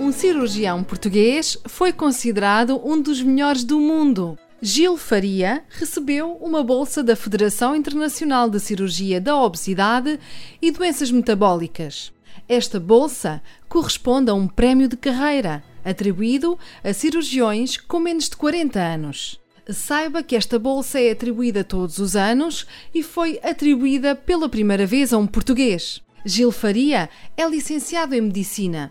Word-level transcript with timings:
Um 0.00 0.12
cirurgião 0.12 0.82
português 0.82 1.58
foi 1.66 1.92
considerado 1.92 2.80
um 2.82 2.98
dos 3.02 3.20
melhores 3.22 3.62
do 3.62 3.78
mundo. 3.78 4.38
Gil 4.62 4.96
Faria 4.96 5.62
recebeu 5.68 6.38
uma 6.40 6.64
bolsa 6.64 7.02
da 7.02 7.14
Federação 7.14 7.76
Internacional 7.76 8.48
de 8.48 8.58
Cirurgia 8.58 9.20
da 9.20 9.36
Obesidade 9.36 10.18
e 10.60 10.70
Doenças 10.70 11.10
Metabólicas. 11.10 12.14
Esta 12.48 12.80
bolsa 12.80 13.42
corresponde 13.68 14.30
a 14.30 14.34
um 14.34 14.48
prémio 14.48 14.88
de 14.88 14.96
carreira 14.96 15.62
atribuído 15.84 16.58
a 16.82 16.94
cirurgiões 16.94 17.76
com 17.76 18.00
menos 18.00 18.30
de 18.30 18.36
40 18.38 18.80
anos. 18.80 19.38
Saiba 19.68 20.22
que 20.22 20.34
esta 20.34 20.58
bolsa 20.58 20.98
é 20.98 21.10
atribuída 21.10 21.62
todos 21.62 21.98
os 21.98 22.16
anos 22.16 22.66
e 22.94 23.02
foi 23.02 23.38
atribuída 23.42 24.16
pela 24.16 24.48
primeira 24.48 24.86
vez 24.86 25.12
a 25.12 25.18
um 25.18 25.26
português. 25.26 26.00
Gil 26.24 26.50
Faria 26.50 27.10
é 27.36 27.46
licenciado 27.46 28.14
em 28.14 28.22
Medicina 28.22 28.90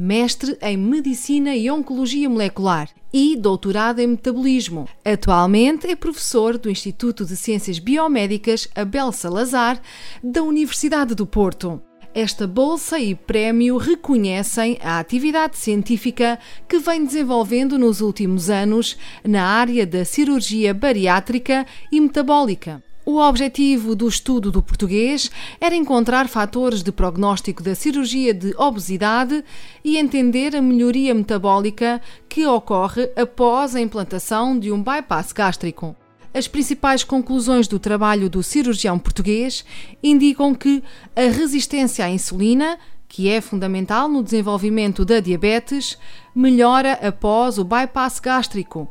mestre 0.00 0.56
em 0.62 0.78
Medicina 0.78 1.54
e 1.54 1.70
Oncologia 1.70 2.26
Molecular 2.26 2.88
e 3.12 3.36
doutorado 3.36 3.98
em 3.98 4.06
Metabolismo. 4.06 4.88
Atualmente 5.04 5.86
é 5.88 5.94
professor 5.94 6.56
do 6.56 6.70
Instituto 6.70 7.22
de 7.26 7.36
Ciências 7.36 7.78
Biomédicas 7.78 8.66
Abel 8.74 9.12
Salazar, 9.12 9.78
da 10.24 10.42
Universidade 10.42 11.14
do 11.14 11.26
Porto. 11.26 11.82
Esta 12.14 12.46
bolsa 12.46 12.98
e 12.98 13.14
prémio 13.14 13.76
reconhecem 13.76 14.78
a 14.82 14.98
atividade 14.98 15.58
científica 15.58 16.38
que 16.66 16.78
vem 16.78 17.04
desenvolvendo 17.04 17.78
nos 17.78 18.00
últimos 18.00 18.48
anos 18.48 18.96
na 19.22 19.44
área 19.44 19.86
da 19.86 20.02
cirurgia 20.06 20.72
bariátrica 20.72 21.66
e 21.92 22.00
metabólica. 22.00 22.82
O 23.10 23.18
objetivo 23.18 23.96
do 23.96 24.06
estudo 24.06 24.52
do 24.52 24.62
português 24.62 25.32
era 25.60 25.74
encontrar 25.74 26.28
fatores 26.28 26.80
de 26.80 26.92
prognóstico 26.92 27.60
da 27.60 27.74
cirurgia 27.74 28.32
de 28.32 28.54
obesidade 28.56 29.44
e 29.82 29.98
entender 29.98 30.54
a 30.54 30.62
melhoria 30.62 31.12
metabólica 31.12 32.00
que 32.28 32.46
ocorre 32.46 33.10
após 33.16 33.74
a 33.74 33.80
implantação 33.80 34.56
de 34.56 34.70
um 34.70 34.80
bypass 34.80 35.32
gástrico. 35.32 35.96
As 36.32 36.46
principais 36.46 37.02
conclusões 37.02 37.66
do 37.66 37.80
trabalho 37.80 38.30
do 38.30 38.44
cirurgião 38.44 38.96
português 38.96 39.64
indicam 40.00 40.54
que 40.54 40.80
a 41.16 41.22
resistência 41.22 42.04
à 42.04 42.10
insulina, 42.10 42.78
que 43.08 43.28
é 43.28 43.40
fundamental 43.40 44.08
no 44.08 44.22
desenvolvimento 44.22 45.04
da 45.04 45.18
diabetes, 45.18 45.98
melhora 46.32 46.92
após 46.92 47.58
o 47.58 47.64
bypass 47.64 48.20
gástrico 48.20 48.88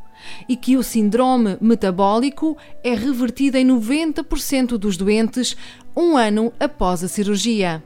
e 0.47 0.55
que 0.55 0.77
o 0.77 0.83
síndrome 0.83 1.57
metabólico 1.61 2.57
é 2.83 2.93
revertido 2.93 3.57
em 3.57 3.67
90% 3.67 4.77
dos 4.77 4.97
doentes 4.97 5.55
um 5.95 6.15
ano 6.15 6.53
após 6.59 7.03
a 7.03 7.07
cirurgia, 7.07 7.83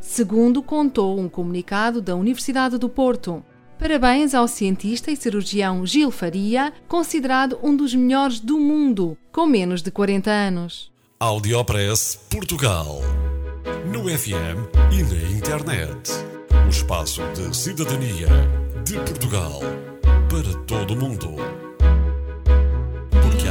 segundo 0.00 0.62
contou 0.62 1.18
um 1.18 1.28
comunicado 1.28 2.00
da 2.00 2.14
Universidade 2.14 2.78
do 2.78 2.88
Porto. 2.88 3.42
Parabéns 3.78 4.34
ao 4.34 4.48
cientista 4.48 5.10
e 5.10 5.16
cirurgião 5.16 5.84
Gil 5.84 6.10
Faria, 6.10 6.72
considerado 6.88 7.58
um 7.62 7.76
dos 7.76 7.94
melhores 7.94 8.40
do 8.40 8.58
mundo, 8.58 9.18
com 9.30 9.46
menos 9.46 9.82
de 9.82 9.90
40 9.90 10.30
anos. 10.30 10.90
Audiopress 11.20 12.18
Portugal. 12.30 13.00
No 13.92 14.04
FM 14.08 14.68
e 14.92 15.02
na 15.02 15.30
internet. 15.30 16.10
O 16.66 16.68
espaço 16.68 17.20
de 17.34 17.54
cidadania 17.56 18.28
de 18.84 18.94
Portugal 18.94 19.60
para 20.28 20.58
todo 20.64 20.94
o 20.94 20.96
mundo. 20.96 21.36